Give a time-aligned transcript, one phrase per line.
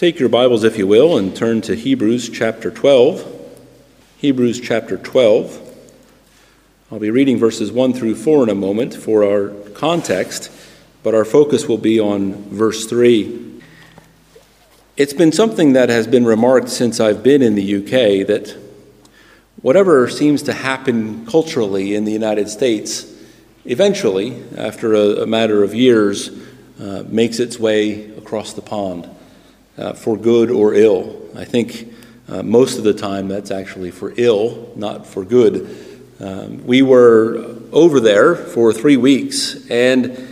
[0.00, 3.60] Take your Bibles, if you will, and turn to Hebrews chapter 12.
[4.16, 5.60] Hebrews chapter 12.
[6.90, 10.50] I'll be reading verses 1 through 4 in a moment for our context,
[11.02, 13.60] but our focus will be on verse 3.
[14.96, 18.56] It's been something that has been remarked since I've been in the UK that
[19.60, 23.04] whatever seems to happen culturally in the United States,
[23.66, 26.30] eventually, after a, a matter of years,
[26.80, 29.06] uh, makes its way across the pond
[29.80, 31.16] uh, for good or ill.
[31.34, 31.92] I think
[32.28, 35.76] uh, most of the time that's actually for ill, not for good.
[36.20, 40.28] Um, we were over there for three weeks, and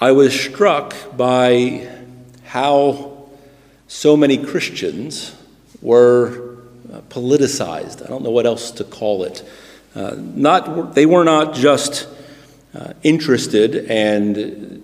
[0.00, 1.88] I was struck by
[2.44, 3.28] how
[3.88, 5.36] so many Christians
[5.82, 6.56] were
[6.92, 8.04] uh, politicized.
[8.04, 9.46] I don't know what else to call it.
[9.94, 12.08] Uh, not, they were not just
[12.74, 14.82] uh, interested and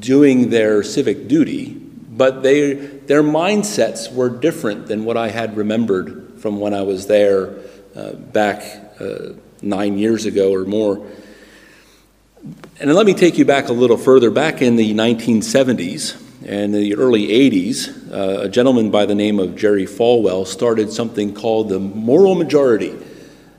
[0.00, 1.85] doing their civic duty,
[2.16, 7.06] but they, their mindsets were different than what I had remembered from when I was
[7.06, 7.58] there
[7.94, 8.62] uh, back
[8.98, 11.06] uh, nine years ago or more.
[12.80, 14.30] And let me take you back a little further.
[14.30, 19.56] Back in the 1970s and the early 80s, uh, a gentleman by the name of
[19.56, 22.96] Jerry Falwell started something called the Moral Majority.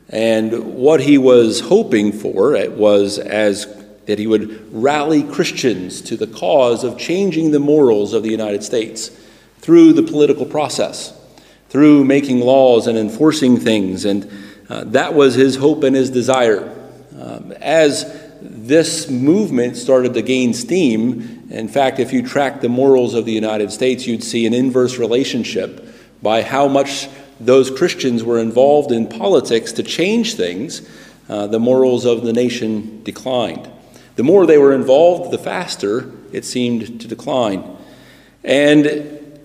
[0.09, 3.65] And what he was hoping for was as
[4.07, 8.63] that he would rally Christians to the cause of changing the morals of the United
[8.63, 9.09] States
[9.59, 11.13] through the political process,
[11.69, 14.05] through making laws and enforcing things.
[14.05, 14.31] And
[14.69, 16.73] uh, that was his hope and his desire.
[17.19, 18.05] Um, as
[18.41, 23.33] this movement started to gain steam, in fact, if you track the morals of the
[23.33, 25.85] United States, you'd see an inverse relationship
[26.21, 30.87] by how much those Christians were involved in politics to change things.
[31.27, 33.69] Uh, the morals of the nation declined.
[34.17, 37.63] The more they were involved, the faster it seemed to decline.
[38.43, 38.85] And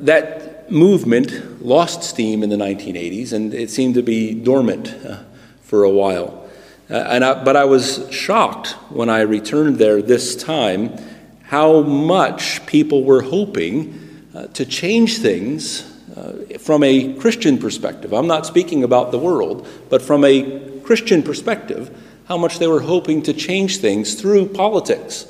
[0.00, 5.18] that movement lost steam in the 1980s, and it seemed to be dormant uh,
[5.62, 6.48] for a while.
[6.90, 10.96] Uh, and I, but I was shocked when I returned there this time
[11.42, 15.82] how much people were hoping uh, to change things
[16.16, 18.14] uh, from a Christian perspective.
[18.14, 21.94] I'm not speaking about the world, but from a Christian perspective
[22.26, 25.26] how much they were hoping to change things through politics,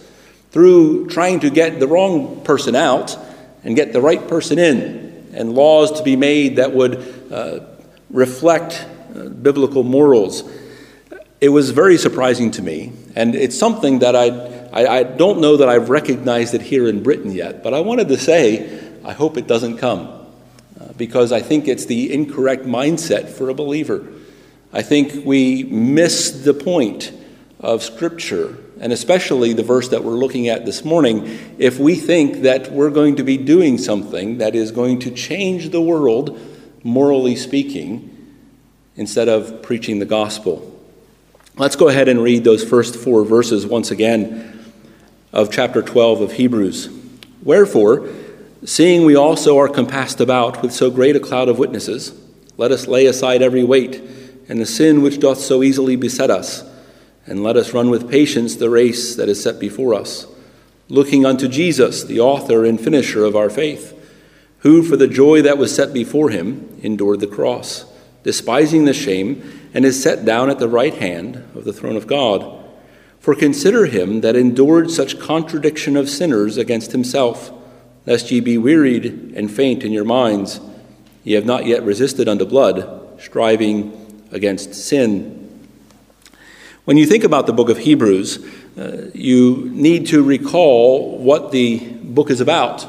[0.50, 3.16] through trying to get the wrong person out
[3.64, 7.60] and get the right person in, and laws to be made that would uh,
[8.10, 8.86] reflect
[9.16, 10.42] uh, biblical morals.
[11.40, 14.28] It was very surprising to me, and it's something that I,
[14.72, 18.08] I, I don't know that I've recognized it here in Britain yet, but I wanted
[18.08, 20.06] to say I hope it doesn't come,
[20.80, 24.06] uh, because I think it's the incorrect mindset for a believer.
[24.72, 27.12] I think we miss the point
[27.60, 32.42] of Scripture, and especially the verse that we're looking at this morning, if we think
[32.42, 36.40] that we're going to be doing something that is going to change the world,
[36.82, 38.08] morally speaking,
[38.96, 40.68] instead of preaching the gospel.
[41.56, 44.72] Let's go ahead and read those first four verses once again
[45.34, 46.88] of chapter 12 of Hebrews.
[47.42, 48.08] Wherefore,
[48.64, 52.18] seeing we also are compassed about with so great a cloud of witnesses,
[52.56, 54.02] let us lay aside every weight
[54.48, 56.64] and the sin which doth so easily beset us,
[57.26, 60.26] and let us run with patience the race that is set before us,
[60.88, 63.98] looking unto Jesus, the author and finisher of our faith,
[64.58, 67.84] who for the joy that was set before him endured the cross,
[68.22, 72.06] despising the shame, and is set down at the right hand of the throne of
[72.06, 72.60] God.
[73.18, 77.52] For consider him that endured such contradiction of sinners against himself,
[78.04, 80.60] lest ye be wearied and faint in your minds.
[81.22, 84.01] Ye have not yet resisted unto blood, striving
[84.32, 85.38] against sin.
[86.84, 88.44] When you think about the book of Hebrews,
[88.76, 92.86] uh, you need to recall what the book is about.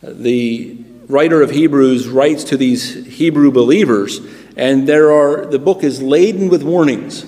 [0.00, 0.78] The
[1.08, 4.20] writer of Hebrews writes to these Hebrew believers,
[4.56, 7.26] and there are the book is laden with warnings.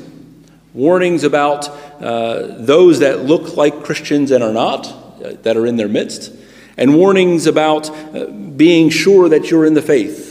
[0.73, 1.69] Warnings about
[2.01, 6.33] uh, those that look like Christians and are not, uh, that are in their midst,
[6.77, 10.30] and warnings about uh, being sure that you're in the faith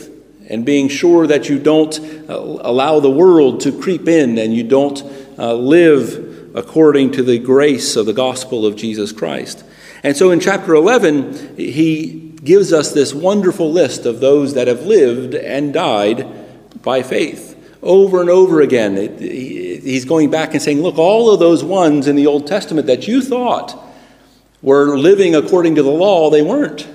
[0.50, 1.98] and being sure that you don't
[2.28, 5.02] uh, allow the world to creep in and you don't
[5.38, 9.64] uh, live according to the grace of the gospel of Jesus Christ.
[10.02, 14.82] And so in chapter 11, he gives us this wonderful list of those that have
[14.82, 16.26] lived and died
[16.82, 17.56] by faith.
[17.82, 22.16] Over and over again, he's going back and saying, Look, all of those ones in
[22.16, 23.78] the Old Testament that you thought
[24.60, 26.86] were living according to the law, they weren't.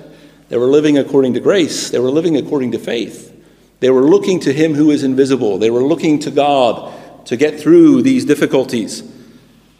[0.48, 3.32] They were living according to grace, they were living according to faith.
[3.80, 5.58] They were looking to Him who is invisible.
[5.58, 6.92] They were looking to God
[7.26, 9.02] to get through these difficulties.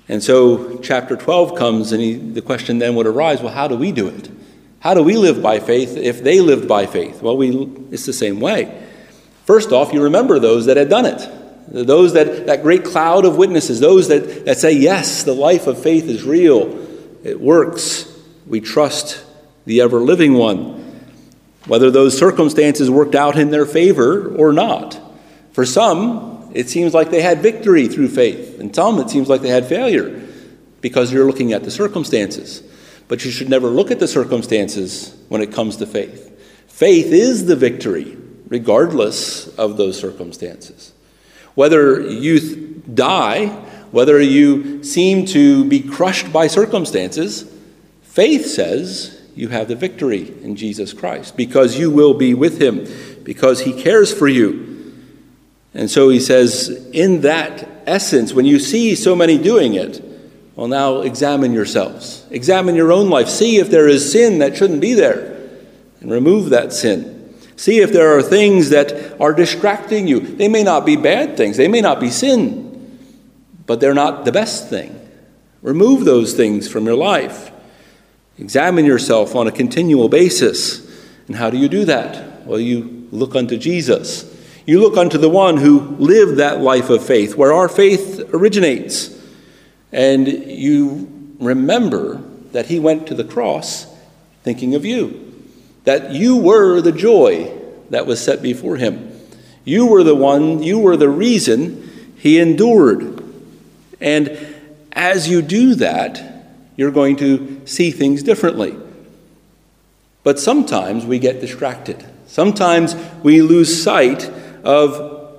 [0.08, 3.76] And so, chapter 12 comes, and he, the question then would arise well, how do
[3.76, 4.31] we do it?
[4.81, 7.22] How do we live by faith if they lived by faith?
[7.22, 7.50] Well, we,
[7.90, 8.87] it's the same way.
[9.44, 11.28] First off, you remember those that had done it.
[11.69, 15.82] Those that, that great cloud of witnesses, those that, that say, yes, the life of
[15.82, 16.87] faith is real,
[17.25, 18.12] it works,
[18.46, 19.25] we trust
[19.64, 20.85] the ever living one.
[21.66, 25.00] Whether those circumstances worked out in their favor or not.
[25.52, 29.42] For some, it seems like they had victory through faith, and some, it seems like
[29.42, 30.22] they had failure
[30.80, 32.62] because you're looking at the circumstances.
[33.08, 36.32] But you should never look at the circumstances when it comes to faith.
[36.68, 38.16] Faith is the victory,
[38.48, 40.92] regardless of those circumstances.
[41.54, 43.46] Whether you die,
[43.90, 47.50] whether you seem to be crushed by circumstances,
[48.02, 52.86] faith says you have the victory in Jesus Christ because you will be with him,
[53.22, 54.94] because he cares for you.
[55.74, 60.02] And so he says, in that essence, when you see so many doing it,
[60.54, 62.26] well, now examine yourselves.
[62.30, 63.28] Examine your own life.
[63.28, 65.36] See if there is sin that shouldn't be there
[66.00, 67.34] and remove that sin.
[67.56, 70.20] See if there are things that are distracting you.
[70.20, 72.98] They may not be bad things, they may not be sin,
[73.66, 74.98] but they're not the best thing.
[75.60, 77.50] Remove those things from your life.
[78.38, 80.82] Examine yourself on a continual basis.
[81.26, 82.46] And how do you do that?
[82.46, 84.32] Well, you look unto Jesus.
[84.66, 89.16] You look unto the one who lived that life of faith, where our faith originates.
[89.92, 92.22] And you remember
[92.52, 93.86] that he went to the cross
[94.42, 95.26] thinking of you
[95.86, 97.50] that you were the joy
[97.90, 99.18] that was set before him.
[99.64, 103.22] You were the one, you were the reason he endured.
[104.00, 104.36] And
[104.92, 106.35] as you do that,
[106.76, 108.76] you're going to see things differently.
[110.23, 112.05] But sometimes we get distracted.
[112.26, 114.28] Sometimes we lose sight
[114.64, 115.37] of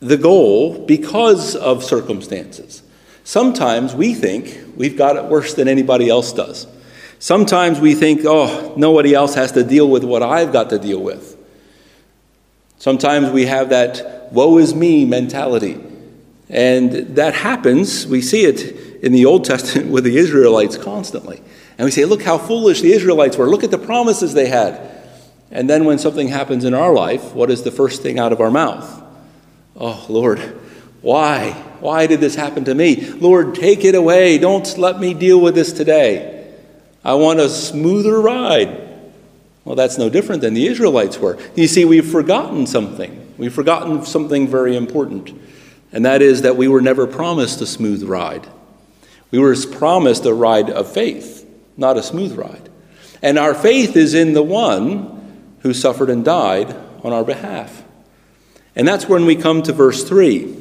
[0.00, 2.82] the goal because of circumstances.
[3.22, 6.66] Sometimes we think we've got it worse than anybody else does.
[7.18, 11.00] Sometimes we think, oh, nobody else has to deal with what I've got to deal
[11.00, 11.38] with.
[12.76, 15.82] Sometimes we have that woe is me mentality.
[16.50, 21.42] And that happens, we see it in the Old Testament with the Israelites constantly.
[21.76, 23.50] And we say, look how foolish the Israelites were.
[23.50, 24.80] Look at the promises they had.
[25.50, 28.40] And then when something happens in our life, what is the first thing out of
[28.40, 29.02] our mouth?
[29.76, 30.38] Oh, Lord,
[31.02, 31.50] why?
[31.80, 33.10] Why did this happen to me?
[33.10, 34.38] Lord, take it away.
[34.38, 36.54] Don't let me deal with this today.
[37.04, 38.88] I want a smoother ride.
[39.66, 41.38] Well, that's no different than the Israelites were.
[41.54, 43.34] You see, we've forgotten something.
[43.36, 45.30] We've forgotten something very important,
[45.92, 48.46] and that is that we were never promised a smooth ride.
[49.30, 52.68] We were promised a ride of faith, not a smooth ride.
[53.22, 57.82] And our faith is in the one who suffered and died on our behalf.
[58.76, 60.56] And that's when we come to verse 3.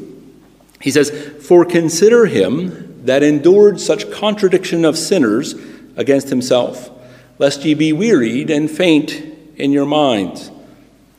[0.82, 1.10] He says,
[1.46, 5.56] For consider him that endured such contradiction of sinners
[5.96, 6.90] against himself,
[7.38, 9.12] lest ye be wearied and faint
[9.56, 10.52] in your minds.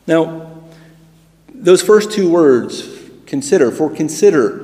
[0.07, 0.63] Now,
[1.53, 2.89] those first two words,
[3.27, 4.64] consider, for consider,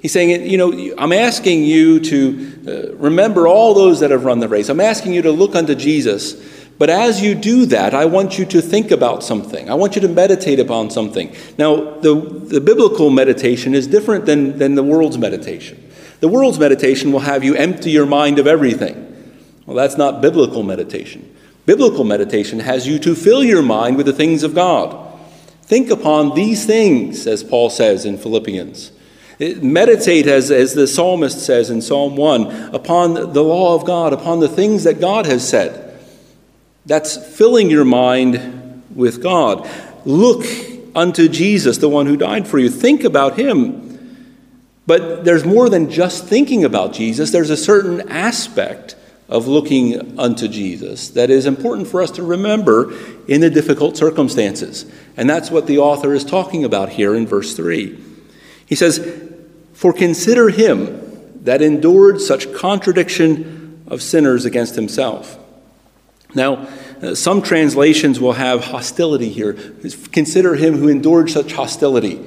[0.00, 4.40] he's saying, you know, I'm asking you to uh, remember all those that have run
[4.40, 4.68] the race.
[4.68, 6.34] I'm asking you to look unto Jesus.
[6.78, 9.68] But as you do that, I want you to think about something.
[9.68, 11.36] I want you to meditate upon something.
[11.58, 15.90] Now, the, the biblical meditation is different than, than the world's meditation.
[16.20, 19.06] The world's meditation will have you empty your mind of everything.
[19.66, 21.36] Well, that's not biblical meditation.
[21.66, 25.18] Biblical meditation has you to fill your mind with the things of God.
[25.62, 28.90] Think upon these things, as Paul says in Philippians.
[29.40, 34.40] Meditate, as, as the psalmist says in Psalm 1, upon the law of God, upon
[34.40, 35.98] the things that God has said.
[36.84, 39.68] That's filling your mind with God.
[40.04, 40.44] Look
[40.94, 42.68] unto Jesus, the one who died for you.
[42.68, 43.86] Think about him.
[44.86, 48.96] But there's more than just thinking about Jesus, there's a certain aspect
[49.28, 52.92] of looking unto Jesus that is important for us to remember
[53.28, 54.84] in the difficult circumstances.
[55.16, 57.96] And that's what the author is talking about here in verse 3.
[58.66, 59.29] He says,
[59.80, 65.38] For consider him that endured such contradiction of sinners against himself.
[66.34, 66.68] Now,
[67.00, 69.54] uh, some translations will have hostility here.
[70.12, 72.20] Consider him who endured such hostility.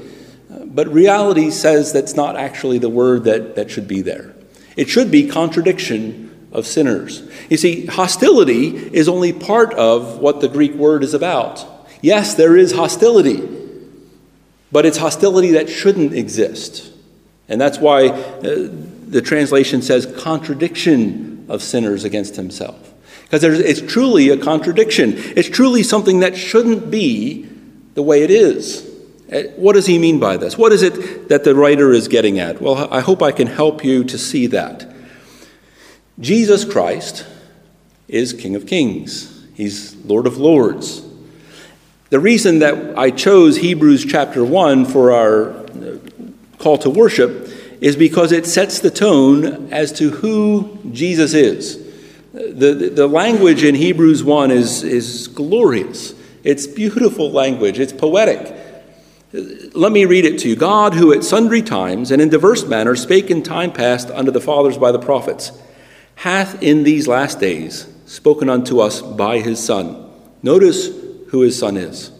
[0.51, 4.33] Uh, but reality says that's not actually the word that, that should be there.
[4.75, 7.21] It should be contradiction of sinners.
[7.51, 11.63] You see, hostility is only part of what the Greek word is about.
[12.01, 13.47] Yes, there is hostility,
[14.71, 16.89] but it's hostility that shouldn't exist.
[17.53, 18.41] And that's why uh,
[19.07, 22.91] the translation says contradiction of sinners against himself.
[23.25, 25.13] Because it's truly a contradiction.
[25.15, 27.47] It's truly something that shouldn't be
[27.93, 28.89] the way it is.
[29.31, 30.57] Uh, what does he mean by this?
[30.57, 32.59] What is it that the writer is getting at?
[32.59, 34.91] Well, I hope I can help you to see that.
[36.19, 37.23] Jesus Christ
[38.07, 41.05] is King of Kings, He's Lord of Lords.
[42.09, 45.97] The reason that I chose Hebrews chapter 1 for our uh,
[46.63, 47.42] call to worship
[47.83, 51.77] is because it sets the tone as to who Jesus is.
[52.31, 56.13] The, the language in Hebrews 1 is, is glorious.
[56.45, 58.55] It's beautiful language, it's poetic.
[59.73, 60.55] Let me read it to you.
[60.55, 64.39] God, who at sundry times and in diverse manners spake in time past unto the
[64.39, 65.51] fathers by the prophets,
[66.15, 70.09] hath in these last days spoken unto us by his Son.
[70.41, 70.87] Notice
[71.31, 72.11] who his Son is,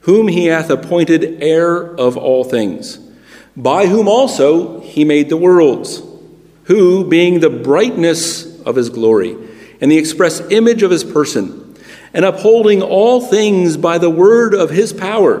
[0.00, 3.00] whom he hath appointed heir of all things,
[3.56, 6.02] by whom also he made the worlds,
[6.64, 9.36] who, being the brightness of his glory
[9.80, 11.76] and the express image of his person,
[12.14, 15.38] and upholding all things by the word of his power,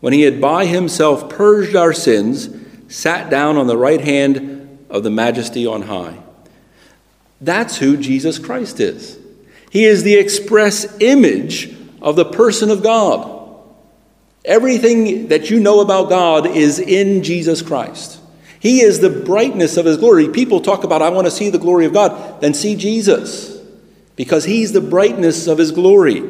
[0.00, 2.48] when he had by himself purged our sins,
[2.88, 6.18] sat down on the right hand of the majesty on high.
[7.40, 9.18] That's who Jesus Christ is.
[9.70, 13.39] He is the express image of the person of God.
[14.44, 18.18] Everything that you know about God is in Jesus Christ.
[18.58, 20.28] He is the brightness of his glory.
[20.28, 22.40] People talk about, I want to see the glory of God.
[22.40, 23.58] Then see Jesus,
[24.16, 26.22] because he's the brightness of his glory.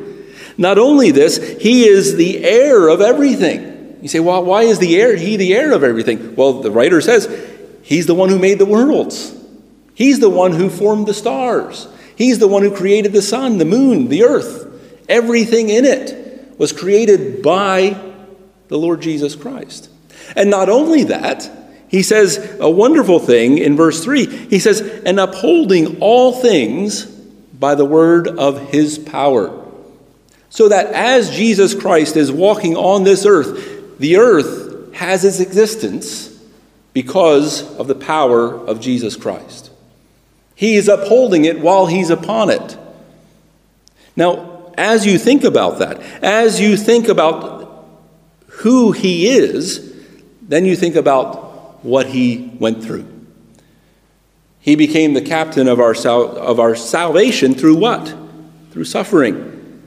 [0.57, 3.99] Not only this, he is the heir of everything.
[4.03, 6.35] You say, well, why is the heir, he the heir of everything?
[6.35, 7.29] Well, the writer says
[7.83, 9.37] he's the one who made the worlds.
[9.95, 11.87] He's the one who formed the stars.
[12.17, 14.67] He's the one who created the sun, the moon, the earth.
[15.09, 16.20] Everything in it
[16.61, 17.99] was created by
[18.69, 19.89] the Lord Jesus Christ.
[20.37, 21.51] And not only that,
[21.89, 24.27] he says a wonderful thing in verse 3.
[24.27, 29.59] He says, and upholding all things by the word of his power.
[30.51, 36.29] So that as Jesus Christ is walking on this earth, the earth has its existence
[36.93, 39.71] because of the power of Jesus Christ.
[40.55, 42.77] He is upholding it while he's upon it.
[44.15, 44.50] Now,
[44.81, 47.85] as you think about that, as you think about
[48.47, 49.95] who he is,
[50.41, 53.07] then you think about what he went through.
[54.59, 58.15] He became the captain of our, sal- of our salvation through what?
[58.71, 59.83] Through suffering.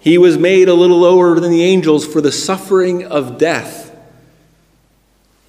[0.00, 3.96] He was made a little lower than the angels for the suffering of death.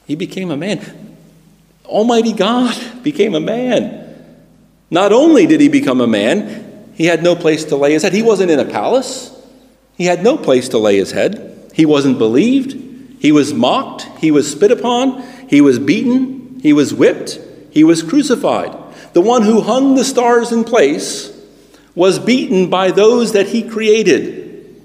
[0.05, 1.17] He became a man.
[1.85, 4.05] Almighty God became a man.
[4.91, 6.68] Not only did he become a man,
[6.99, 8.13] he had no place to lay his head.
[8.13, 9.33] He wasn't in a palace,
[9.97, 11.71] he had no place to lay his head.
[11.73, 12.73] He wasn't believed.
[13.21, 14.03] He was mocked.
[14.19, 15.21] He was spit upon.
[15.49, 16.59] He was beaten.
[16.61, 17.39] He was whipped.
[17.69, 18.77] He was crucified.
[19.13, 21.31] The one who hung the stars in place
[21.95, 24.83] was beaten by those that he created.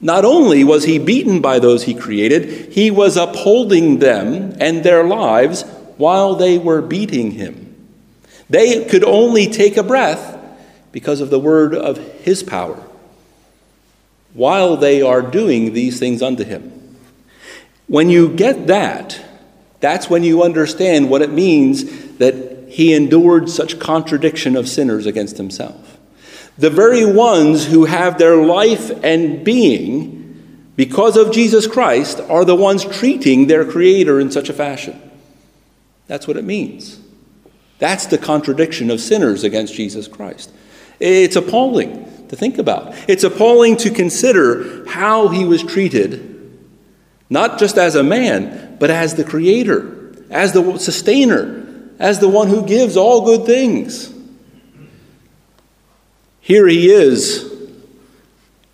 [0.00, 5.04] Not only was he beaten by those he created, he was upholding them and their
[5.04, 5.62] lives
[5.96, 7.67] while they were beating him.
[8.50, 10.36] They could only take a breath
[10.92, 12.82] because of the word of his power
[14.32, 16.96] while they are doing these things unto him.
[17.86, 19.20] When you get that,
[19.80, 25.38] that's when you understand what it means that he endured such contradiction of sinners against
[25.38, 25.98] himself.
[26.58, 30.18] The very ones who have their life and being
[30.76, 35.00] because of Jesus Christ are the ones treating their Creator in such a fashion.
[36.06, 37.00] That's what it means.
[37.78, 40.52] That's the contradiction of sinners against Jesus Christ.
[41.00, 42.94] It's appalling to think about.
[43.08, 46.58] It's appalling to consider how he was treated,
[47.30, 51.64] not just as a man, but as the Creator, as the sustainer,
[51.98, 54.12] as the one who gives all good things.
[56.40, 57.44] Here he is.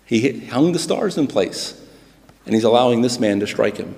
[0.05, 1.79] He hung the stars in place,
[2.45, 3.95] and he's allowing this man to strike him.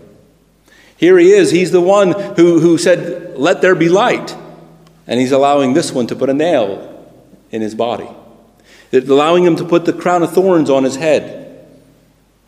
[0.95, 1.51] Here he is.
[1.51, 4.35] He's the one who, who said, Let there be light.
[5.07, 7.11] And he's allowing this one to put a nail
[7.49, 8.09] in his body,
[8.91, 11.65] allowing him to put the crown of thorns on his head.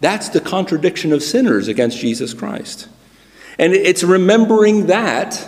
[0.01, 2.87] That's the contradiction of sinners against Jesus Christ.
[3.57, 5.45] And it's remembering that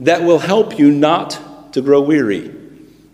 [0.00, 2.54] that will help you not to grow weary,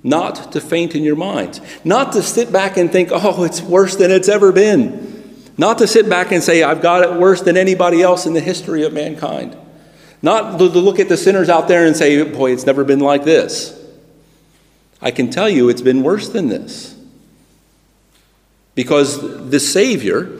[0.02, 3.96] not to faint in your mind, not to sit back and think, oh, it's worse
[3.96, 7.58] than it's ever been, not to sit back and say, I've got it worse than
[7.58, 9.56] anybody else in the history of mankind,
[10.22, 13.24] not to look at the sinners out there and say, boy, it's never been like
[13.24, 13.76] this.
[15.00, 16.96] I can tell you it's been worse than this.
[18.74, 20.30] Because the Savior,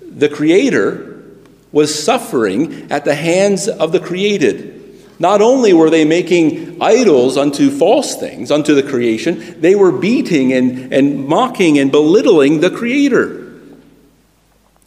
[0.00, 1.24] the Creator,
[1.72, 4.74] was suffering at the hands of the created.
[5.18, 10.52] Not only were they making idols unto false things, unto the creation, they were beating
[10.52, 13.44] and, and mocking and belittling the Creator.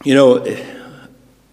[0.02, 0.56] You know,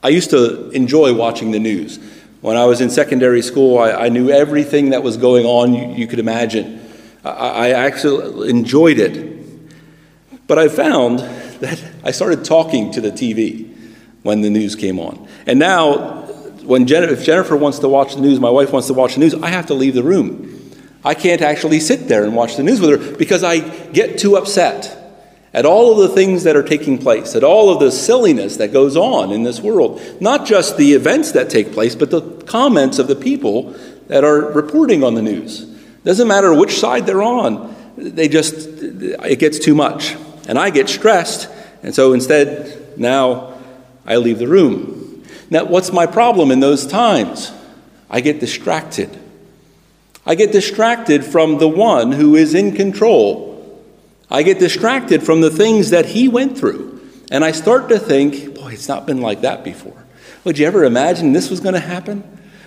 [0.01, 1.99] I used to enjoy watching the news.
[2.47, 5.93] When I was in secondary school, I, I knew everything that was going on you,
[5.93, 6.79] you could imagine.
[7.25, 9.67] I, I actually enjoyed it.
[10.47, 11.19] But I found
[11.59, 13.75] that I started talking to the TV
[14.23, 15.27] when the news came on.
[15.45, 16.21] And now,
[16.63, 19.33] when if Jennifer wants to watch the news, my wife wants to watch the news,
[19.33, 20.71] I have to leave the room.
[21.03, 24.37] I can't actually sit there and watch the news with her because I get too
[24.37, 24.96] upset
[25.57, 28.71] at all of the things that are taking place, at all of the silliness that
[28.71, 29.99] goes on in this world.
[30.21, 34.51] Not just the events that take place, but the comments of the people that are
[34.51, 35.65] reporting on the news.
[36.03, 40.15] Doesn't matter which side they're on, they just, it gets too much.
[40.47, 41.49] And I get stressed,
[41.81, 43.57] and so instead, now
[44.05, 45.25] I leave the room.
[45.49, 47.51] Now, what's my problem in those times?
[48.11, 49.09] I get distracted.
[50.23, 53.56] I get distracted from the one who is in control.
[54.29, 57.01] I get distracted from the things that he went through.
[57.31, 60.05] And I start to think, boy, it's not been like that before.
[60.43, 62.23] Would you ever imagine this was going to happen?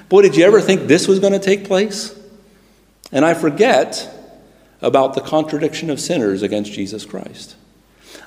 [0.08, 2.18] Boy, did you ever think this was going to take place?
[3.12, 4.08] And I forget
[4.82, 7.56] about the contradiction of sinners against Jesus Christ.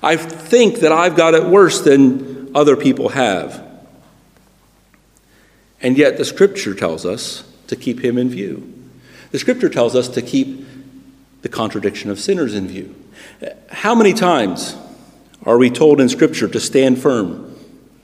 [0.02, 3.64] I think that I've got it worse than other people have.
[5.82, 8.72] And yet, the scripture tells us to keep him in view.
[9.32, 10.66] The scripture tells us to keep
[11.42, 12.96] the contradiction of sinners in view.
[13.70, 14.76] How many times
[15.46, 17.56] are we told in scripture to stand firm,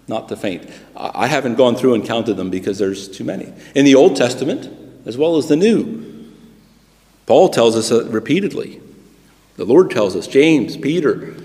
[0.07, 0.69] not to faint?
[0.95, 3.53] I haven't gone through and counted them because there's too many.
[3.75, 4.69] In the Old Testament,
[5.05, 6.31] as well as the New,
[7.25, 8.81] Paul tells us uh, repeatedly.
[9.55, 11.35] The Lord tells us, James, Peter,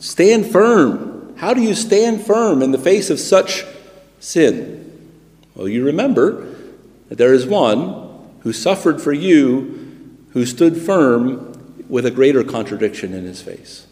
[0.00, 1.36] Stand firm.
[1.36, 3.64] How do you stand firm in the face of such
[4.18, 4.86] sin?
[5.54, 6.54] Well, you remember
[7.08, 8.08] that there is one
[8.40, 11.49] who suffered for you, who stood firm
[11.90, 13.86] with a greater contradiction in his face.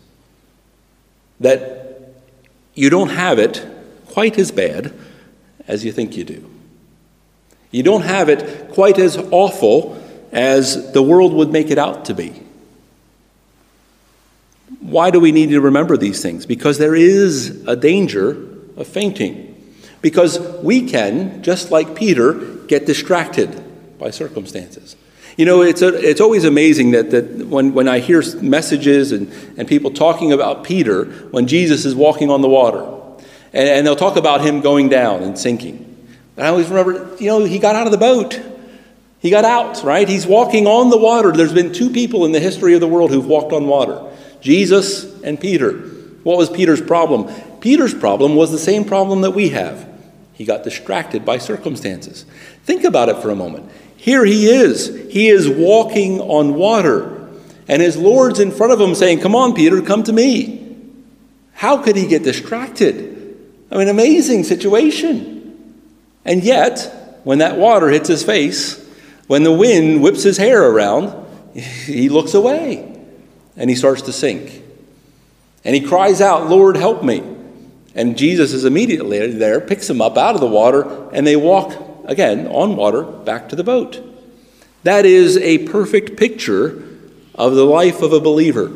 [1.40, 2.14] That
[2.74, 3.66] you don't have it
[4.06, 4.94] quite as bad
[5.66, 6.48] as you think you do.
[7.70, 10.02] You don't have it quite as awful
[10.32, 12.42] as the world would make it out to be.
[14.80, 16.46] Why do we need to remember these things?
[16.46, 18.30] Because there is a danger
[18.76, 19.44] of fainting.
[20.00, 22.32] Because we can, just like Peter,
[22.68, 24.94] get distracted by circumstances.
[25.38, 29.32] You know, it's, a, it's always amazing that, that when, when I hear messages and,
[29.56, 32.80] and people talking about Peter when Jesus is walking on the water,
[33.52, 35.84] and, and they'll talk about him going down and sinking.
[36.36, 38.40] I always remember, you know, he got out of the boat.
[39.20, 40.08] He got out, right?
[40.08, 41.30] He's walking on the water.
[41.30, 44.12] There's been two people in the history of the world who've walked on water.
[44.40, 45.72] Jesus and Peter.
[46.24, 47.32] What was Peter's problem?
[47.60, 49.88] Peter's problem was the same problem that we have.
[50.32, 52.24] He got distracted by circumstances.
[52.64, 53.70] Think about it for a moment.
[53.98, 54.86] Here he is.
[55.12, 57.28] He is walking on water,
[57.66, 60.78] and his Lord's in front of him saying, Come on, Peter, come to me.
[61.52, 63.36] How could he get distracted?
[63.70, 65.74] I mean, amazing situation.
[66.24, 68.86] And yet, when that water hits his face,
[69.26, 72.96] when the wind whips his hair around, he looks away
[73.56, 74.62] and he starts to sink.
[75.64, 77.24] And he cries out, Lord, help me.
[77.96, 81.72] And Jesus is immediately there, picks him up out of the water, and they walk
[82.08, 84.02] again on water back to the boat.
[84.82, 86.82] That is a perfect picture
[87.34, 88.72] of the life of a believer.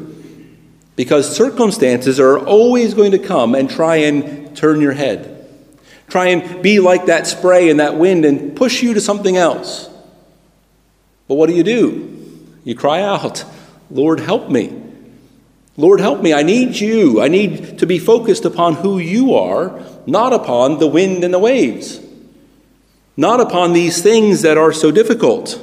[0.95, 5.49] Because circumstances are always going to come and try and turn your head.
[6.09, 9.89] Try and be like that spray and that wind and push you to something else.
[11.27, 12.13] But what do you do?
[12.65, 13.45] You cry out,
[13.91, 14.79] Lord, help me.
[15.79, 16.35] Lord, help me.
[16.35, 17.23] I need you.
[17.23, 21.39] I need to be focused upon who you are, not upon the wind and the
[21.39, 21.99] waves,
[23.17, 25.61] not upon these things that are so difficult.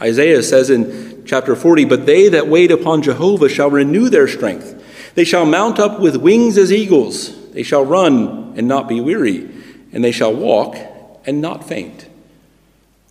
[0.00, 5.12] Isaiah says in chapter 40 But they that wait upon Jehovah shall renew their strength.
[5.14, 7.50] They shall mount up with wings as eagles.
[7.52, 9.48] They shall run and not be weary,
[9.92, 10.76] and they shall walk
[11.24, 12.08] and not faint.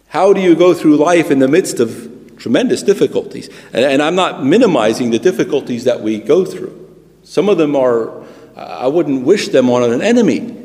[0.09, 3.49] How do you go through life in the midst of tremendous difficulties.
[3.73, 6.81] And, and, I'm not minimizing the difficulties that we go through.
[7.23, 8.23] Some of them are,
[8.55, 10.55] I wouldn't wish them on an enemy.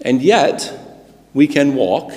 [0.00, 0.79] And yet,
[1.34, 2.12] we can walk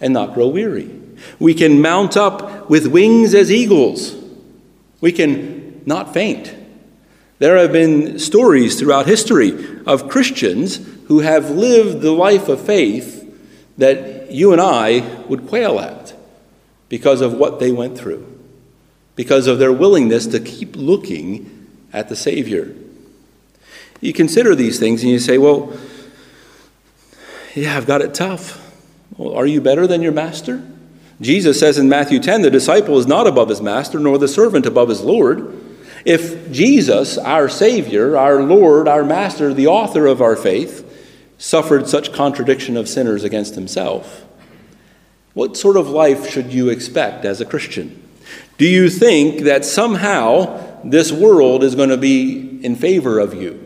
[0.00, 0.90] and not grow weary.
[1.38, 4.16] We can mount up with wings as eagles.
[5.00, 6.54] We can not faint.
[7.38, 9.52] There have been stories throughout history
[9.86, 13.20] of Christians who have lived the life of faith
[13.76, 16.14] that you and I would quail at
[16.88, 18.26] because of what they went through,
[19.16, 22.74] because of their willingness to keep looking at the Savior.
[24.00, 25.76] You consider these things and you say, well,
[27.54, 28.60] yeah, I've got it tough.
[29.16, 30.62] Well, are you better than your master?
[31.20, 34.66] Jesus says in Matthew 10 the disciple is not above his master, nor the servant
[34.66, 35.60] above his Lord.
[36.04, 40.82] If Jesus, our Savior, our Lord, our Master, the author of our faith,
[41.38, 44.26] suffered such contradiction of sinners against himself,
[45.32, 48.02] what sort of life should you expect as a Christian?
[48.58, 53.63] Do you think that somehow this world is going to be in favor of you?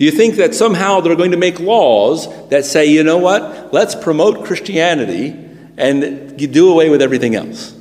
[0.00, 3.74] Do you think that somehow they're going to make laws that say, you know what,
[3.74, 5.36] let's promote Christianity
[5.76, 7.76] and do away with everything else?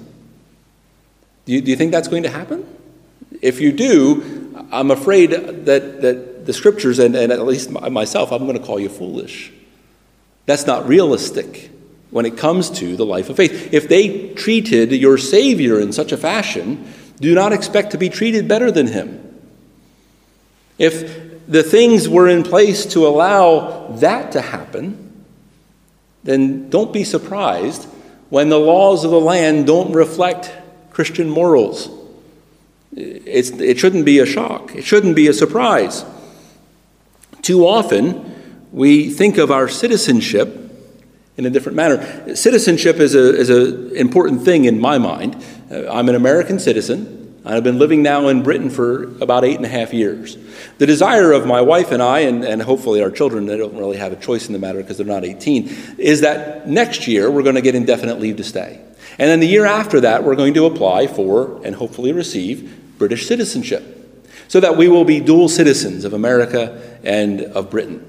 [1.46, 2.68] Do you, do you think that's going to happen?
[3.42, 8.46] If you do, I'm afraid that, that the scriptures, and, and at least myself, I'm
[8.46, 9.54] going to call you foolish.
[10.46, 11.72] That's not realistic
[12.10, 13.74] when it comes to the life of faith.
[13.74, 16.86] If they treated your Savior in such a fashion,
[17.22, 19.40] do not expect to be treated better than him.
[20.78, 25.26] If the things were in place to allow that to happen,
[26.24, 27.86] then don't be surprised
[28.30, 30.54] when the laws of the land don't reflect
[30.92, 31.90] Christian morals.
[32.96, 36.06] It's, it shouldn't be a shock, it shouldn't be a surprise.
[37.42, 40.56] Too often, we think of our citizenship
[41.36, 42.36] in a different manner.
[42.36, 45.44] Citizenship is an is a important thing in my mind.
[45.72, 47.19] Uh, I'm an American citizen.
[47.46, 50.38] I've been living now in Britain for about eight and a half years.
[50.78, 53.98] The desire of my wife and I, and, and hopefully our children, they don't really
[53.98, 57.44] have a choice in the matter because they're not 18, is that next year we're
[57.44, 58.82] going to get indefinite leave to stay.
[59.18, 63.28] And then the year after that, we're going to apply for and hopefully receive British
[63.28, 63.96] citizenship
[64.48, 68.06] so that we will be dual citizens of America and of Britain.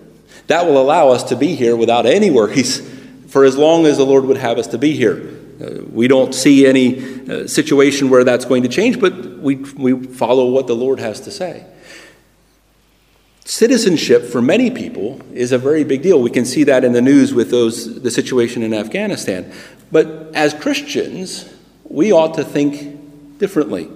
[0.48, 2.80] That will allow us to be here without any worries
[3.28, 5.39] for as long as the Lord would have us to be here.
[5.60, 10.02] Uh, we don't see any uh, situation where that's going to change, but we, we
[10.06, 11.66] follow what the Lord has to say.
[13.44, 16.22] Citizenship for many people is a very big deal.
[16.22, 19.52] We can see that in the news with those, the situation in Afghanistan.
[19.90, 21.52] But as Christians,
[21.84, 23.90] we ought to think differently.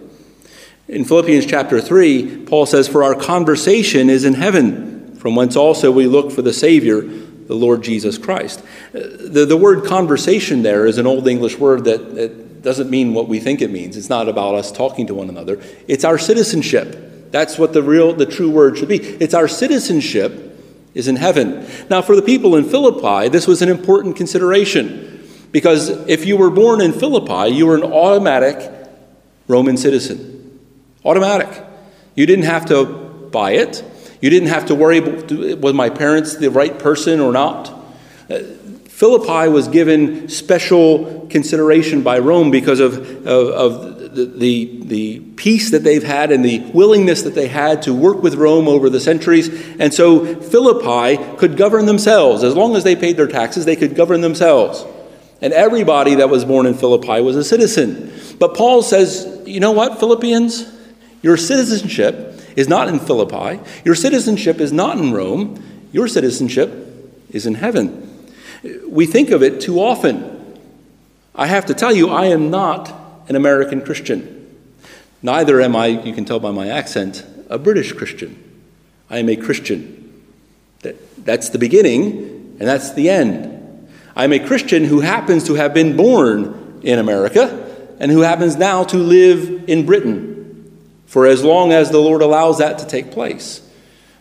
[0.88, 5.90] In Philippians chapter 3, Paul says, For our conversation is in heaven, from whence also
[5.90, 7.02] we look for the Savior,
[7.46, 8.60] the Lord Jesus Christ.
[8.94, 13.14] Uh, the, the word conversation there is an Old English word that, that doesn't mean
[13.14, 13.96] what we think it means.
[13.96, 17.30] It's not about us talking to one another, it's our citizenship.
[17.30, 18.98] That's what the real, the true word should be.
[18.98, 20.56] It's our citizenship
[20.94, 21.66] is in heaven.
[21.90, 26.50] Now, for the people in Philippi, this was an important consideration because if you were
[26.50, 28.72] born in Philippi, you were an automatic
[29.48, 30.60] Roman citizen.
[31.04, 31.64] Automatic.
[32.14, 32.84] You didn't have to
[33.30, 33.84] buy it.
[34.24, 37.68] You didn't have to worry was my parents the right person or not.
[38.30, 38.38] Uh,
[38.86, 45.72] Philippi was given special consideration by Rome because of, of, of the, the, the, peace
[45.72, 48.98] that they've had and the willingness that they had to work with Rome over the
[48.98, 49.50] centuries.
[49.78, 52.42] And so Philippi could govern themselves.
[52.42, 54.86] As long as they paid their taxes, they could govern themselves.
[55.42, 58.10] And everybody that was born in Philippi was a citizen.
[58.38, 60.72] But Paul says, you know what, Philippians?
[61.20, 63.60] Your citizenship is not in Philippi.
[63.84, 65.62] Your citizenship is not in Rome.
[65.92, 66.72] Your citizenship
[67.30, 68.30] is in heaven.
[68.88, 70.58] We think of it too often.
[71.34, 72.92] I have to tell you, I am not
[73.28, 74.30] an American Christian.
[75.22, 78.42] Neither am I, you can tell by my accent, a British Christian.
[79.10, 80.22] I am a Christian.
[80.82, 83.88] That, that's the beginning, and that's the end.
[84.16, 87.60] I'm a Christian who happens to have been born in America
[87.98, 90.33] and who happens now to live in Britain
[91.14, 93.60] for as long as the Lord allows that to take place.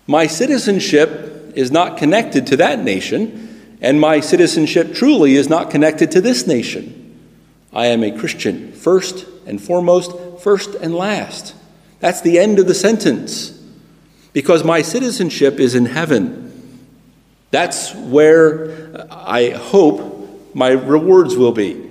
[0.06, 6.12] My citizenship is not connected to that nation, and my citizenship truly is not connected
[6.12, 7.18] to this nation.
[7.74, 10.12] I am a Christian, first and foremost,
[10.44, 11.56] first and last.
[12.00, 13.60] That's the end of the sentence.
[14.32, 16.78] Because my citizenship is in heaven.
[17.50, 21.90] That's where I hope my rewards will be.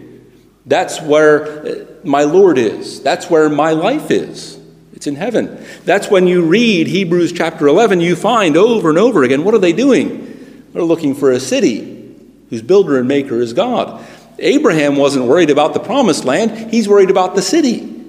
[0.64, 3.02] That's where uh, my Lord is.
[3.02, 4.62] That's where my life is.
[5.02, 5.66] It's in heaven.
[5.84, 9.58] That's when you read Hebrews chapter 11, you find over and over again what are
[9.58, 10.62] they doing?
[10.72, 12.16] They're looking for a city
[12.50, 14.06] whose builder and maker is God.
[14.38, 18.00] Abraham wasn't worried about the promised land, he's worried about the city.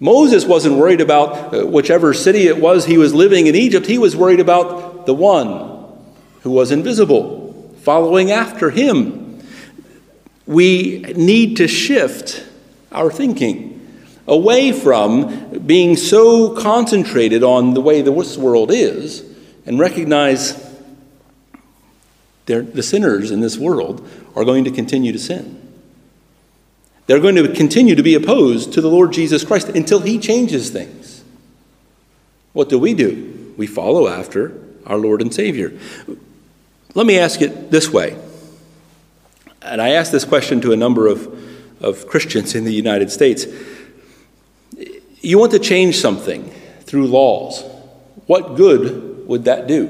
[0.00, 3.98] Moses wasn't worried about uh, whichever city it was he was living in Egypt, he
[3.98, 5.86] was worried about the one
[6.40, 9.40] who was invisible, following after him.
[10.46, 12.44] We need to shift
[12.90, 13.77] our thinking
[14.28, 19.24] away from being so concentrated on the way this world is
[19.66, 20.66] and recognize
[22.46, 25.56] the sinners in this world are going to continue to sin.
[27.06, 30.70] They're going to continue to be opposed to the Lord Jesus Christ until He changes
[30.70, 31.24] things.
[32.52, 33.54] What do we do?
[33.56, 35.72] We follow after our Lord and Savior.
[36.94, 38.18] Let me ask it this way.
[39.62, 43.46] And I asked this question to a number of, of Christians in the United States.
[45.28, 46.50] You want to change something
[46.84, 47.62] through laws.
[48.24, 49.86] What good would that do?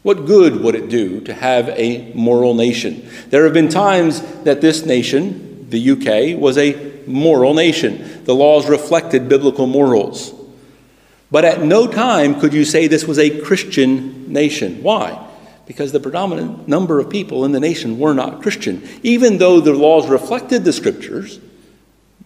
[0.00, 3.06] What good would it do to have a moral nation?
[3.28, 8.24] There have been times that this nation, the UK was a moral nation.
[8.24, 10.32] The laws reflected biblical morals.
[11.30, 14.82] But at no time could you say this was a Christian nation.
[14.82, 15.22] Why?
[15.66, 18.88] Because the predominant number of people in the nation were not Christian.
[19.02, 21.38] Even though the laws reflected the scriptures,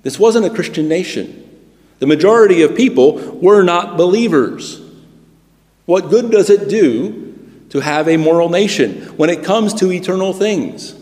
[0.05, 1.41] this wasn't a Christian nation.
[1.99, 4.81] The majority of people were not believers.
[5.87, 10.33] What good does it do to have a moral nation when it comes to eternal
[10.33, 10.93] things?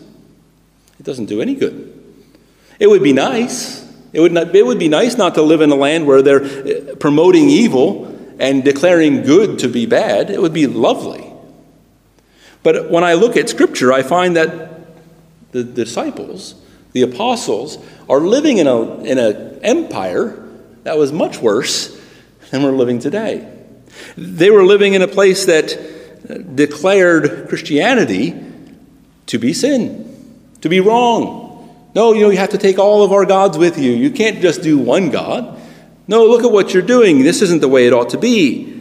[0.99, 1.89] It doesn't do any good.
[2.79, 3.81] It would be nice.
[4.11, 6.43] It would, not, it would be nice not to live in a land where they're
[6.43, 8.07] uh, promoting evil
[8.39, 10.29] and declaring good to be bad.
[10.29, 11.31] It would be lovely.
[12.61, 14.71] But when I look at Scripture, I find that
[15.51, 16.55] the disciples,
[16.93, 17.77] the apostles,
[18.09, 20.42] are living in an in a empire
[20.83, 21.99] that was much worse
[22.51, 23.49] than we're living today.
[24.17, 28.39] They were living in a place that uh, declared Christianity
[29.27, 31.89] to be sin, to be wrong.
[31.95, 33.91] No, you know, you have to take all of our gods with you.
[33.91, 35.59] You can't just do one God.
[36.07, 37.23] No, look at what you're doing.
[37.23, 38.73] This isn't the way it ought to be.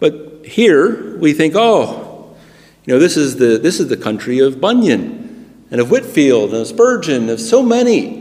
[0.00, 2.36] But here we think, oh,
[2.84, 6.62] you know, this is the, this is the country of Bunyan and of Whitefield and
[6.62, 8.17] of Spurgeon, of so many,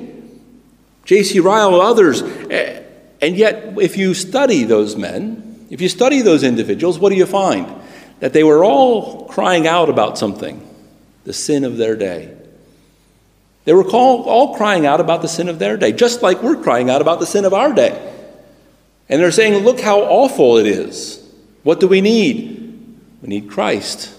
[1.07, 1.39] J.C.
[1.39, 2.21] Ryle, others.
[2.21, 2.83] Eh,
[3.21, 7.25] and yet, if you study those men, if you study those individuals, what do you
[7.25, 7.73] find?
[8.19, 10.63] That they were all crying out about something
[11.23, 12.35] the sin of their day.
[13.63, 16.89] They were all crying out about the sin of their day, just like we're crying
[16.89, 18.13] out about the sin of our day.
[19.09, 21.25] And they're saying, Look how awful it is.
[21.63, 22.97] What do we need?
[23.21, 24.13] We need Christ.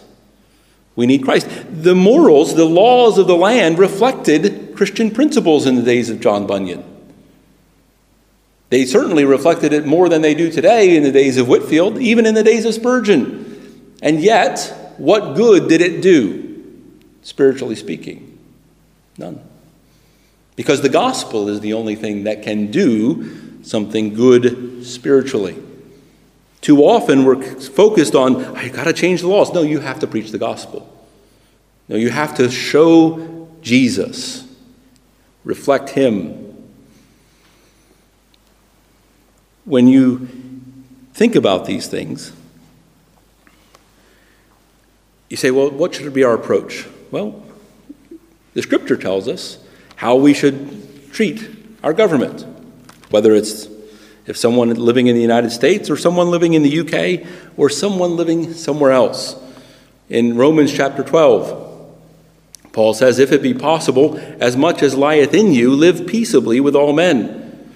[0.96, 1.48] We need Christ.
[1.70, 6.46] The morals, the laws of the land reflected Christian principles in the days of John
[6.46, 6.84] Bunyan.
[8.70, 12.24] They certainly reflected it more than they do today in the days of Whitefield, even
[12.26, 13.96] in the days of Spurgeon.
[14.00, 16.64] And yet, what good did it do,
[17.22, 18.38] spiritually speaking?
[19.16, 19.40] None.
[20.54, 25.60] Because the gospel is the only thing that can do something good spiritually.
[26.60, 29.52] Too often we're focused on, I got to change the laws.
[29.52, 30.88] No, you have to preach the gospel.
[31.88, 34.47] No, you have to show Jesus,
[35.48, 36.44] reflect Him
[39.64, 40.28] when you
[41.14, 42.32] think about these things,
[45.30, 46.86] you say, well, what should be our approach?
[47.10, 47.42] Well,
[48.52, 49.58] the scripture tells us
[49.96, 51.48] how we should treat
[51.82, 52.46] our government,
[53.10, 53.68] whether it's
[54.26, 58.16] if someone living in the United States or someone living in the UK or someone
[58.16, 59.34] living somewhere else.
[60.10, 61.67] In Romans chapter 12,
[62.78, 66.76] Paul says, If it be possible, as much as lieth in you, live peaceably with
[66.76, 67.68] all men.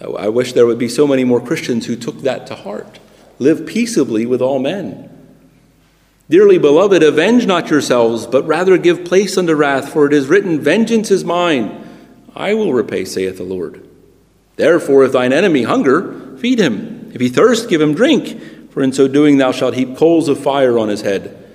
[0.00, 3.00] Oh, I wish there would be so many more Christians who took that to heart.
[3.40, 5.10] Live peaceably with all men.
[6.30, 10.60] Dearly beloved, avenge not yourselves, but rather give place unto wrath, for it is written,
[10.60, 11.84] Vengeance is mine,
[12.36, 13.84] I will repay, saith the Lord.
[14.54, 17.10] Therefore, if thine enemy hunger, feed him.
[17.14, 20.38] If he thirst, give him drink, for in so doing thou shalt heap coals of
[20.38, 21.46] fire on his head.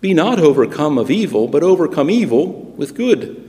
[0.00, 3.46] Be not overcome of evil, but overcome evil with good.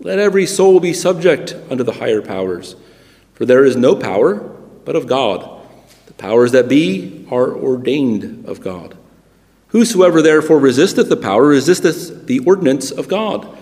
[0.00, 2.76] Let every soul be subject unto the higher powers.
[3.34, 4.36] For there is no power
[4.84, 5.60] but of God.
[6.06, 8.96] The powers that be are ordained of God.
[9.68, 13.56] Whosoever therefore resisteth the power resisteth the ordinance of God.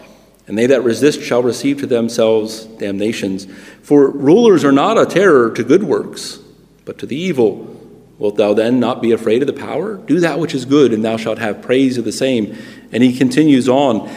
[0.46, 3.46] And they that resist shall receive to themselves damnations.
[3.82, 6.38] For rulers are not a terror to good works,
[6.86, 7.77] but to the evil.
[8.18, 9.96] Wilt thou then not be afraid of the power?
[9.96, 12.56] Do that which is good, and thou shalt have praise of the same.
[12.90, 14.10] And he continues on.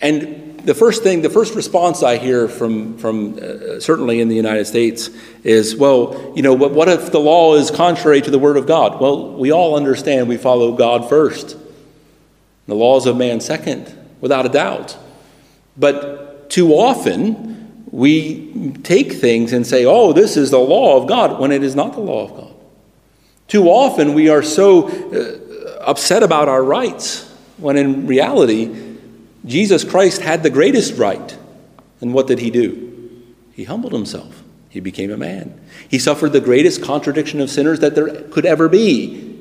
[0.00, 4.34] And the first thing, the first response I hear from, from uh, certainly in the
[4.34, 5.10] United States
[5.42, 8.66] is, well, you know, what, what if the law is contrary to the Word of
[8.66, 8.98] God?
[8.98, 11.58] Well, we all understand we follow God first,
[12.66, 14.96] the laws of man second, without a doubt.
[15.76, 21.38] But too often, we take things and say, oh, this is the law of God,
[21.38, 22.53] when it is not the law of God.
[23.54, 28.96] Too often, we are so uh, upset about our rights, when in reality,
[29.46, 31.38] Jesus Christ had the greatest right.
[32.00, 33.22] And what did he do?
[33.52, 34.42] He humbled himself.
[34.70, 35.56] He became a man.
[35.88, 39.38] He suffered the greatest contradiction of sinners that there could ever be.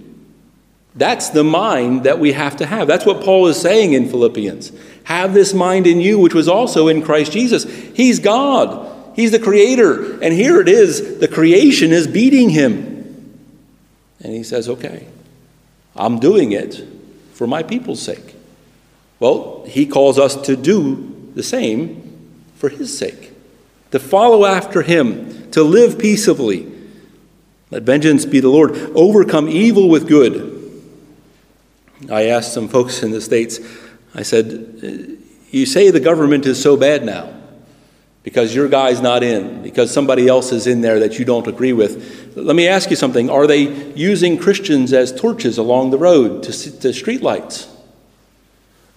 [0.93, 2.87] That's the mind that we have to have.
[2.87, 4.73] That's what Paul is saying in Philippians.
[5.05, 7.63] Have this mind in you, which was also in Christ Jesus.
[7.95, 10.21] He's God, He's the Creator.
[10.21, 12.92] And here it is the creation is beating Him.
[14.23, 15.07] And He says, Okay,
[15.95, 16.83] I'm doing it
[17.33, 18.35] for my people's sake.
[19.19, 23.31] Well, he calls us to do the same for his sake,
[23.91, 26.71] to follow after him, to live peaceably.
[27.71, 28.71] Let vengeance be the Lord.
[28.95, 30.51] Overcome evil with good.
[32.11, 33.59] I asked some folks in the States,
[34.13, 35.17] I said,
[35.51, 37.33] you say the government is so bad now
[38.23, 41.73] because your guy's not in, because somebody else is in there that you don't agree
[41.73, 42.35] with.
[42.37, 43.29] Let me ask you something.
[43.29, 47.69] Are they using Christians as torches along the road to, to streetlights?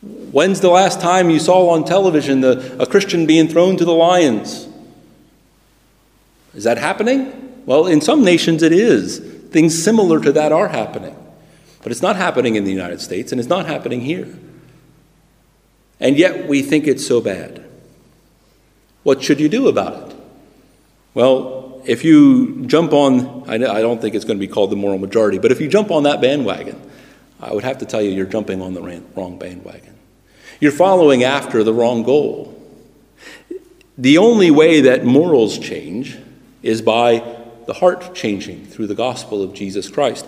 [0.02, 3.94] When's the last time you saw on television the, a Christian being thrown to the
[3.94, 4.68] lions?
[6.54, 7.64] Is that happening?
[7.66, 9.18] Well, in some nations it is.
[9.50, 11.16] Things similar to that are happening.
[11.82, 14.28] But it's not happening in the United States, and it's not happening here.
[15.98, 17.65] And yet we think it's so bad.
[19.06, 20.16] What should you do about it?
[21.14, 24.98] Well, if you jump on, I don't think it's going to be called the moral
[24.98, 26.82] majority, but if you jump on that bandwagon,
[27.38, 28.82] I would have to tell you you're jumping on the
[29.14, 29.94] wrong bandwagon.
[30.58, 32.60] You're following after the wrong goal.
[33.96, 36.18] The only way that morals change
[36.64, 37.22] is by
[37.68, 40.26] the heart changing through the gospel of Jesus Christ.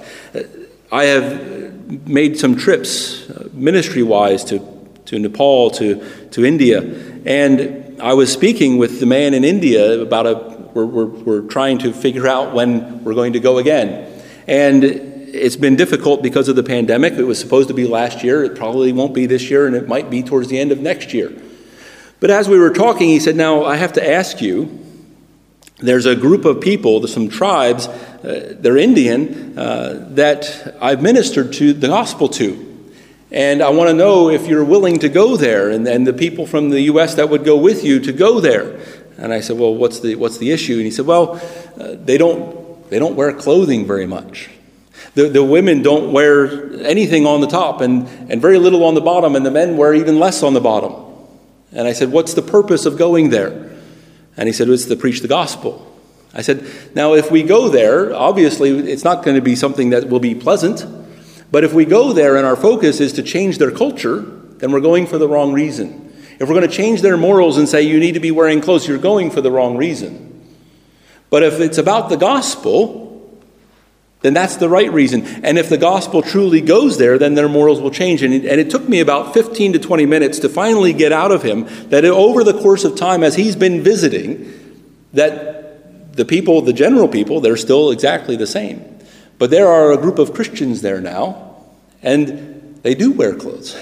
[0.92, 4.60] I have made some trips uh, ministry wise to,
[5.06, 6.80] to Nepal, to, to India,
[7.26, 10.34] and I was speaking with the man in India about a,
[10.72, 14.22] we're, we're, we're trying to figure out when we're going to go again.
[14.46, 17.14] And it's been difficult because of the pandemic.
[17.14, 18.44] It was supposed to be last year.
[18.44, 21.12] It probably won't be this year, and it might be towards the end of next
[21.12, 21.32] year.
[22.20, 24.78] But as we were talking, he said, Now I have to ask you
[25.78, 31.72] there's a group of people, some tribes, uh, they're Indian, uh, that I've ministered to
[31.72, 32.67] the gospel to.
[33.30, 36.46] And I want to know if you're willing to go there, and, and the people
[36.46, 37.14] from the U.S.
[37.16, 38.80] that would go with you to go there.
[39.18, 40.74] And I said, Well, what's the, what's the issue?
[40.74, 41.40] And he said, Well,
[41.78, 44.48] uh, they, don't, they don't wear clothing very much.
[45.14, 49.00] The, the women don't wear anything on the top and, and very little on the
[49.00, 50.94] bottom, and the men wear even less on the bottom.
[51.72, 53.70] And I said, What's the purpose of going there?
[54.38, 55.84] And he said, It's to preach the gospel.
[56.32, 60.08] I said, Now, if we go there, obviously it's not going to be something that
[60.08, 60.86] will be pleasant.
[61.50, 64.80] But if we go there and our focus is to change their culture, then we're
[64.80, 66.04] going for the wrong reason.
[66.38, 68.86] If we're going to change their morals and say you need to be wearing clothes,
[68.86, 70.28] you're going for the wrong reason.
[71.30, 73.08] But if it's about the gospel,
[74.20, 75.24] then that's the right reason.
[75.44, 78.22] And if the gospel truly goes there, then their morals will change.
[78.22, 81.30] And it, and it, took me about 15 to 20 minutes to finally get out
[81.30, 84.52] of him that over the course of time, as he's been visiting,
[85.12, 88.97] that the people, the general people, they're still exactly the same.
[89.38, 91.56] But there are a group of Christians there now,
[92.02, 93.76] and they do wear clothes.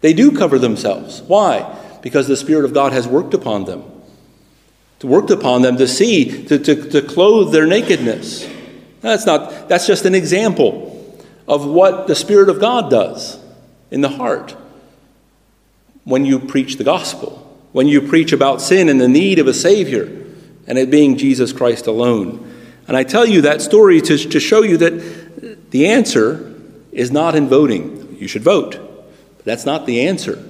[0.00, 1.22] They do cover themselves.
[1.22, 1.76] Why?
[2.02, 3.84] Because the Spirit of God has worked upon them.
[5.00, 8.48] To worked upon them to see, to, to, to clothe their nakedness.
[9.00, 10.94] That's not, that's just an example
[11.46, 13.38] of what the Spirit of God does
[13.90, 14.56] in the heart
[16.04, 17.32] when you preach the gospel,
[17.72, 20.04] when you preach about sin and the need of a Savior,
[20.66, 22.44] and it being Jesus Christ alone.
[22.88, 26.54] And I tell you that story to, to show you that the answer
[26.90, 28.16] is not in voting.
[28.18, 28.76] You should vote,
[29.36, 30.42] but that's not the answer.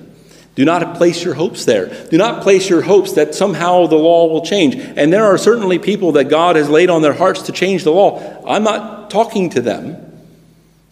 [0.54, 1.86] Do not place your hopes there.
[2.08, 4.74] Do not place your hopes that somehow the law will change.
[4.74, 7.92] And there are certainly people that God has laid on their hearts to change the
[7.92, 8.44] law.
[8.46, 9.96] I'm not talking to them,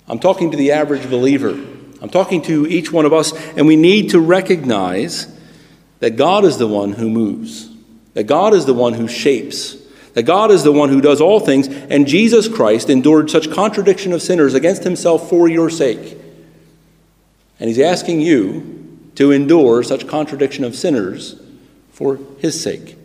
[0.09, 1.59] I'm talking to the average believer.
[2.03, 5.27] I'm talking to each one of us, and we need to recognize
[6.01, 7.71] that God is the one who moves,
[8.13, 9.77] that God is the one who shapes,
[10.17, 14.15] that God is the one who does all things, and Jesus Christ endured such contradiction
[14.15, 16.17] of sinners against himself for your sake.
[17.61, 21.39] And he's asking you to endure such contradiction of sinners
[21.91, 22.97] for his sake.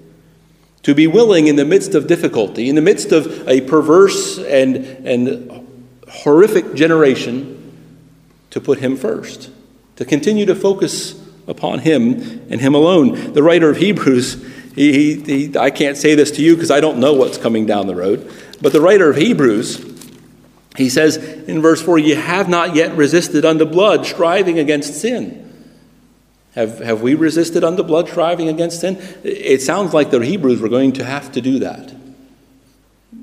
[0.83, 4.77] To be willing in the midst of difficulty, in the midst of a perverse and,
[4.77, 5.67] and
[6.07, 7.73] horrific generation,
[8.51, 9.49] to put him first,
[9.97, 13.33] to continue to focus upon him and him alone.
[13.33, 14.41] The writer of Hebrews,
[14.75, 17.65] he, he, he I can't say this to you because I don't know what's coming
[17.65, 18.31] down the road,
[18.61, 19.85] but the writer of Hebrews,
[20.77, 25.41] he says in verse 4, You have not yet resisted unto blood, striving against sin.
[26.53, 29.01] Have, have we resisted unto blood striving against sin?
[29.23, 31.93] It sounds like the Hebrews were going to have to do that.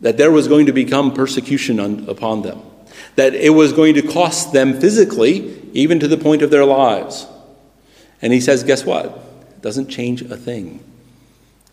[0.00, 2.62] That there was going to become persecution on, upon them.
[3.16, 7.26] That it was going to cost them physically, even to the point of their lives.
[8.22, 9.06] And he says, guess what?
[9.06, 10.82] It doesn't change a thing.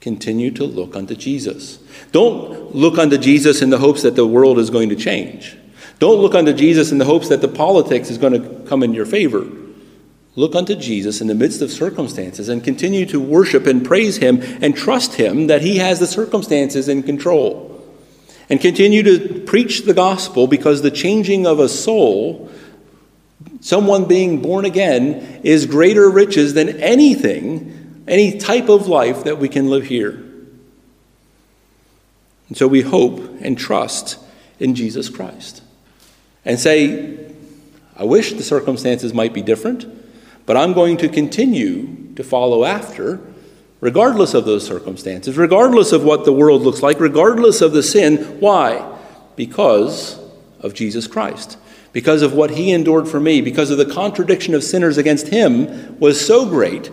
[0.05, 1.79] Continue to look unto Jesus.
[2.11, 5.57] Don't look unto Jesus in the hopes that the world is going to change.
[5.97, 8.93] Don't look unto Jesus in the hopes that the politics is going to come in
[8.93, 9.47] your favor.
[10.35, 14.43] Look unto Jesus in the midst of circumstances and continue to worship and praise Him
[14.61, 17.83] and trust Him that He has the circumstances in control.
[18.47, 22.51] And continue to preach the gospel because the changing of a soul,
[23.59, 29.49] someone being born again, is greater riches than anything, any type of life that we
[29.49, 30.23] can live here.
[32.47, 34.19] And so we hope and trust
[34.59, 35.63] in Jesus Christ.
[36.43, 37.17] And say,
[37.95, 39.85] I wish the circumstances might be different.
[40.45, 43.19] But I'm going to continue to follow after,
[43.81, 48.39] regardless of those circumstances, regardless of what the world looks like, regardless of the sin.
[48.39, 48.95] Why?
[49.35, 50.19] Because
[50.59, 51.57] of Jesus Christ.
[51.93, 55.97] Because of what he endured for me, because of the contradiction of sinners against him
[55.99, 56.91] was so great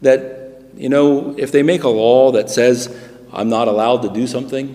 [0.00, 0.43] that,
[0.76, 2.94] you know, if they make a law that says
[3.32, 4.74] I'm not allowed to do something,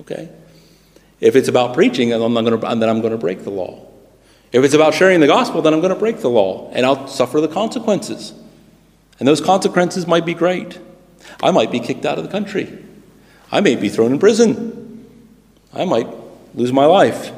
[0.00, 0.28] okay?
[1.20, 3.86] If it's about preaching, then I'm, going to, break the law.
[4.52, 7.08] If it's about sharing the gospel, then I'm going to break the law and I'll
[7.08, 8.34] suffer the consequences.
[9.18, 10.78] And those consequences might be great.
[11.42, 12.84] I might be kicked out of the country.
[13.50, 15.06] I may be thrown in prison.
[15.72, 16.08] I might
[16.54, 17.32] lose my life.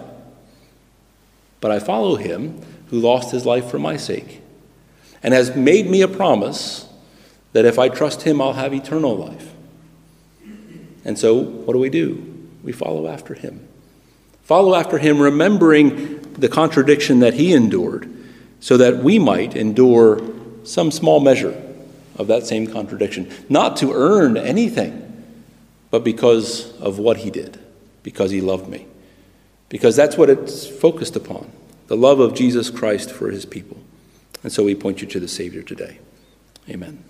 [1.61, 4.41] But I follow him who lost his life for my sake
[5.23, 6.88] and has made me a promise
[7.59, 9.53] that if I trust him, I'll have eternal life.
[11.05, 12.47] And so, what do we do?
[12.63, 13.67] We follow after him.
[14.45, 18.09] Follow after him, remembering the contradiction that he endured,
[18.61, 20.23] so that we might endure
[20.63, 21.61] some small measure
[22.15, 23.29] of that same contradiction.
[23.49, 25.25] Not to earn anything,
[25.91, 27.59] but because of what he did,
[28.05, 28.87] because he loved me.
[29.69, 31.51] Because that's what it's focused upon
[31.89, 33.79] the love of Jesus Christ for his people.
[34.45, 35.99] And so we point you to the Savior today.
[36.71, 37.03] Amen.